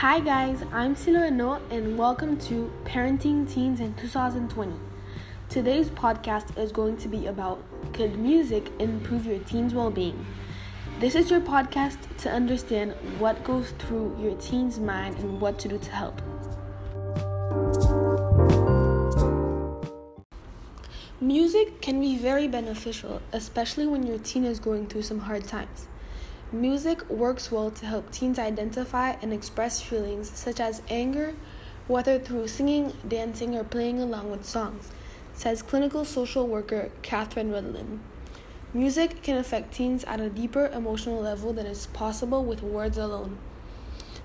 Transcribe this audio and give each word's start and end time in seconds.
Hi 0.00 0.20
guys, 0.20 0.62
I'm 0.74 0.94
Silo 0.94 1.22
and 1.22 1.96
welcome 1.96 2.36
to 2.40 2.70
Parenting 2.84 3.50
Teens 3.50 3.80
in 3.80 3.94
2020. 3.94 4.74
Today's 5.48 5.88
podcast 5.88 6.58
is 6.58 6.70
going 6.70 6.98
to 6.98 7.08
be 7.08 7.28
about 7.28 7.64
could 7.94 8.18
music 8.18 8.70
improve 8.78 9.24
your 9.24 9.38
teen's 9.38 9.72
well-being? 9.72 10.26
This 11.00 11.14
is 11.14 11.30
your 11.30 11.40
podcast 11.40 11.96
to 12.18 12.30
understand 12.30 12.92
what 13.18 13.42
goes 13.42 13.70
through 13.78 14.14
your 14.20 14.36
teen's 14.36 14.78
mind 14.78 15.16
and 15.16 15.40
what 15.40 15.58
to 15.60 15.68
do 15.68 15.78
to 15.78 15.90
help. 15.90 16.20
Music 21.22 21.80
can 21.80 21.98
be 22.02 22.18
very 22.18 22.46
beneficial, 22.46 23.22
especially 23.32 23.86
when 23.86 24.06
your 24.06 24.18
teen 24.18 24.44
is 24.44 24.60
going 24.60 24.88
through 24.88 25.00
some 25.00 25.20
hard 25.20 25.44
times. 25.48 25.88
Music 26.52 27.10
works 27.10 27.50
well 27.50 27.72
to 27.72 27.86
help 27.86 28.12
teens 28.12 28.38
identify 28.38 29.16
and 29.20 29.32
express 29.32 29.82
feelings 29.82 30.30
such 30.30 30.60
as 30.60 30.80
anger, 30.88 31.34
whether 31.88 32.20
through 32.20 32.46
singing, 32.46 32.92
dancing, 33.08 33.56
or 33.56 33.64
playing 33.64 34.00
along 34.00 34.30
with 34.30 34.46
songs, 34.46 34.92
says 35.34 35.60
clinical 35.60 36.04
social 36.04 36.46
worker 36.46 36.92
Catherine 37.02 37.50
Rudlin. 37.50 37.98
Music 38.72 39.24
can 39.24 39.36
affect 39.36 39.74
teens 39.74 40.04
at 40.04 40.20
a 40.20 40.30
deeper 40.30 40.66
emotional 40.66 41.20
level 41.20 41.52
than 41.52 41.66
is 41.66 41.86
possible 41.86 42.44
with 42.44 42.62
words 42.62 42.96
alone. 42.96 43.38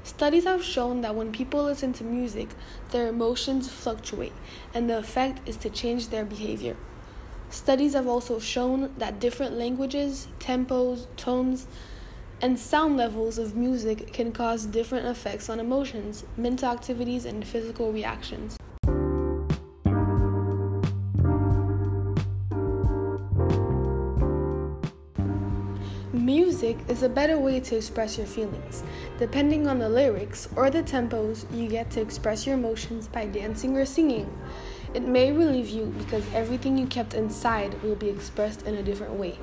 Studies 0.04 0.44
have 0.44 0.64
shown 0.64 1.02
that 1.02 1.16
when 1.16 1.32
people 1.32 1.64
listen 1.64 1.92
to 1.94 2.04
music, 2.04 2.50
their 2.92 3.08
emotions 3.08 3.68
fluctuate, 3.68 4.34
and 4.76 4.88
the 4.88 5.00
effect 5.00 5.48
is 5.50 5.58
to 5.58 5.72
change 5.72 6.10
their 6.10 6.26
behavior. 6.26 6.78
Studies 7.50 7.94
have 7.94 8.08
also 8.08 8.38
shown 8.40 8.94
that 9.00 9.20
different 9.20 9.56
languages, 9.56 10.28
tempos, 10.40 11.08
tones, 11.18 11.66
and 12.42 12.58
sound 12.58 12.98
levels 12.98 13.38
of 13.38 13.56
music 13.56 14.12
can 14.12 14.32
cause 14.32 14.66
different 14.66 15.06
effects 15.06 15.48
on 15.50 15.60
emotions, 15.60 16.26
mental 16.38 16.70
activities, 16.70 17.26
and 17.26 17.46
physical 17.46 17.92
reactions. 17.92 18.58
Music 26.14 26.78
is 26.88 27.04
a 27.04 27.10
better 27.10 27.38
way 27.38 27.60
to 27.60 27.76
express 27.76 28.18
your 28.18 28.28
feelings. 28.28 28.84
Depending 29.20 29.68
on 29.68 29.80
the 29.80 29.90
lyrics 29.90 30.48
or 30.56 30.70
the 30.70 30.82
tempos, 30.82 31.46
you 31.56 31.68
get 31.68 31.92
to 31.92 32.02
express 32.02 32.46
your 32.46 32.56
emotions 32.56 33.08
by 33.08 33.26
dancing 33.26 33.78
or 33.78 33.86
singing. 33.86 34.30
It 34.94 35.04
may 35.04 35.32
relieve 35.32 35.70
you 35.70 35.86
because 35.98 36.26
everything 36.34 36.78
you 36.78 36.88
kept 36.88 37.14
inside 37.14 37.82
will 37.84 37.96
be 37.96 38.10
expressed 38.10 38.64
in 38.64 38.76
a 38.76 38.84
different 38.84 39.14
way. 39.14 39.38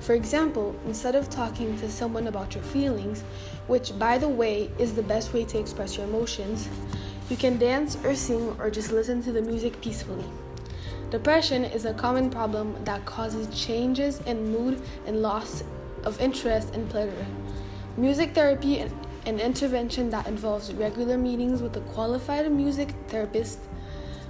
For 0.00 0.14
example, 0.14 0.74
instead 0.86 1.14
of 1.14 1.30
talking 1.30 1.78
to 1.78 1.90
someone 1.90 2.26
about 2.26 2.54
your 2.54 2.64
feelings, 2.64 3.22
which 3.66 3.98
by 3.98 4.18
the 4.18 4.28
way 4.28 4.70
is 4.78 4.94
the 4.94 5.02
best 5.02 5.32
way 5.32 5.44
to 5.46 5.58
express 5.58 5.96
your 5.96 6.06
emotions, 6.06 6.68
you 7.30 7.36
can 7.36 7.58
dance 7.58 7.96
or 8.04 8.14
sing 8.14 8.54
or 8.58 8.70
just 8.70 8.92
listen 8.92 9.22
to 9.22 9.32
the 9.32 9.40
music 9.40 9.80
peacefully. 9.80 10.24
Depression 11.10 11.64
is 11.64 11.84
a 11.84 11.94
common 11.94 12.28
problem 12.28 12.76
that 12.84 13.04
causes 13.06 13.48
changes 13.48 14.20
in 14.22 14.50
mood 14.50 14.82
and 15.06 15.22
loss 15.22 15.64
of 16.04 16.20
interest 16.20 16.74
and 16.74 16.88
pleasure. 16.90 17.26
Music 17.96 18.34
therapy 18.34 18.80
and 18.80 18.92
an 19.26 19.40
intervention 19.40 20.10
that 20.10 20.26
involves 20.26 20.72
regular 20.74 21.16
meetings 21.16 21.62
with 21.62 21.76
a 21.76 21.80
qualified 21.80 22.50
music 22.52 22.90
therapist 23.08 23.58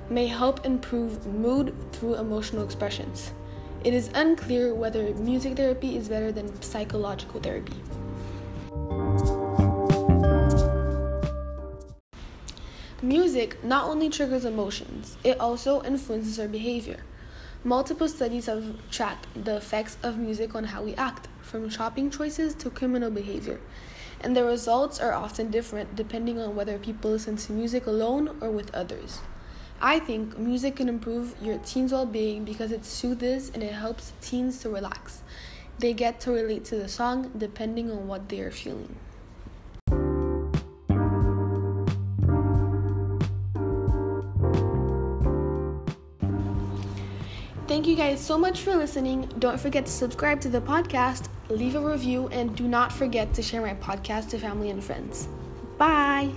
may 0.09 0.27
help 0.27 0.65
improve 0.65 1.27
mood 1.27 1.75
through 1.93 2.15
emotional 2.15 2.63
expressions. 2.63 3.33
It 3.85 3.93
is 3.93 4.09
unclear 4.15 4.75
whether 4.75 5.13
music 5.13 5.57
therapy 5.57 5.99
is 5.99 6.09
better 6.09 6.33
than 6.33 6.63
psychological 6.63 7.39
therapy. 7.39 7.77
Music 13.03 13.63
not 13.63 13.85
only 13.85 14.09
triggers 14.09 14.47
emotions, 14.47 15.19
it 15.23 15.39
also 15.39 15.83
influences 15.83 16.41
our 16.41 16.49
behavior. 16.49 17.01
Multiple 17.63 18.09
studies 18.09 18.47
have 18.47 18.65
tracked 18.91 19.27
the 19.45 19.57
effects 19.57 19.99
of 20.03 20.17
music 20.17 20.55
on 20.55 20.65
how 20.65 20.83
we 20.83 20.95
act, 20.95 21.29
from 21.43 21.69
shopping 21.69 22.11
choices 22.11 22.55
to 22.55 22.71
criminal 22.71 23.11
behavior. 23.11 23.61
And 24.23 24.35
the 24.35 24.45
results 24.45 24.99
are 24.99 25.13
often 25.13 25.51
different 25.51 25.95
depending 25.95 26.41
on 26.41 26.57
whether 26.57 26.79
people 26.79 27.11
listen 27.11 27.37
to 27.37 27.53
music 27.53 27.87
alone 27.87 28.39
or 28.41 28.51
with 28.51 28.75
others. 28.75 29.21
I 29.85 29.99
think 29.99 30.39
music 30.39 30.77
can 30.77 30.89
improve 30.89 31.35
your 31.43 31.59
teen's 31.59 31.93
well 31.93 32.07
being 32.07 32.43
because 32.43 32.73
it 32.73 32.87
soothes 32.87 33.51
and 33.53 33.63
it 33.63 33.75
helps 33.75 34.15
teens 34.23 34.61
to 34.61 34.71
relax. 34.71 35.21
They 35.79 35.93
get 35.93 36.21
to 36.21 36.31
relate 36.31 36.65
to 36.67 36.77
the 36.77 36.89
song 36.89 37.31
depending 37.37 37.91
on 37.91 38.09
what 38.09 38.31
they 38.31 38.41
are 38.41 38.51
feeling. 38.51 38.97
Thank 47.69 47.87
you 47.87 47.95
guys 47.95 48.25
so 48.25 48.39
much 48.39 48.63
for 48.63 48.75
listening. 48.75 49.31
Don't 49.39 49.61
forget 49.61 49.85
to 49.85 49.93
subscribe 49.93 50.41
to 50.41 50.49
the 50.49 50.63
podcast, 50.63 51.29
leave 51.51 51.75
a 51.75 51.81
review, 51.81 52.29
and 52.29 52.57
do 52.57 52.67
not 52.67 52.91
forget 52.91 53.35
to 53.35 53.43
share 53.43 53.61
my 53.61 53.75
podcast 53.75 54.31
to 54.31 54.39
family 54.39 54.71
and 54.71 54.83
friends. 54.83 55.29
Bye. 55.77 56.31